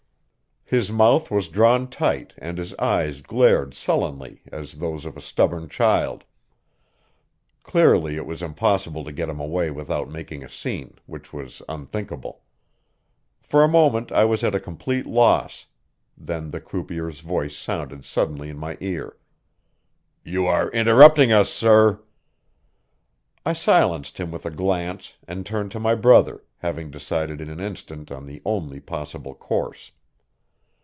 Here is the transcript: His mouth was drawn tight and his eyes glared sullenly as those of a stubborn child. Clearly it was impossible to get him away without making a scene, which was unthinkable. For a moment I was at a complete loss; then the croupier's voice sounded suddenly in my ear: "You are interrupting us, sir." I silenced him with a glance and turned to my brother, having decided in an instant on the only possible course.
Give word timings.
His 0.63 0.89
mouth 0.89 1.29
was 1.29 1.49
drawn 1.49 1.89
tight 1.89 2.33
and 2.37 2.57
his 2.57 2.73
eyes 2.75 3.21
glared 3.21 3.73
sullenly 3.73 4.41
as 4.53 4.75
those 4.75 5.03
of 5.03 5.17
a 5.17 5.21
stubborn 5.21 5.67
child. 5.67 6.23
Clearly 7.63 8.15
it 8.15 8.25
was 8.25 8.41
impossible 8.41 9.03
to 9.03 9.11
get 9.11 9.27
him 9.27 9.37
away 9.41 9.69
without 9.69 10.09
making 10.09 10.45
a 10.45 10.49
scene, 10.49 10.93
which 11.07 11.33
was 11.33 11.61
unthinkable. 11.67 12.43
For 13.41 13.65
a 13.65 13.67
moment 13.67 14.13
I 14.13 14.23
was 14.23 14.45
at 14.45 14.55
a 14.55 14.61
complete 14.61 15.05
loss; 15.05 15.65
then 16.17 16.51
the 16.51 16.61
croupier's 16.61 17.19
voice 17.19 17.57
sounded 17.57 18.05
suddenly 18.05 18.47
in 18.47 18.57
my 18.57 18.77
ear: 18.79 19.17
"You 20.23 20.47
are 20.47 20.71
interrupting 20.71 21.33
us, 21.33 21.49
sir." 21.51 21.99
I 23.45 23.51
silenced 23.51 24.19
him 24.21 24.31
with 24.31 24.45
a 24.45 24.49
glance 24.51 25.17
and 25.27 25.45
turned 25.45 25.71
to 25.71 25.81
my 25.81 25.95
brother, 25.95 26.45
having 26.59 26.91
decided 26.91 27.41
in 27.41 27.49
an 27.49 27.59
instant 27.59 28.09
on 28.09 28.25
the 28.25 28.41
only 28.45 28.79
possible 28.79 29.35
course. 29.35 29.91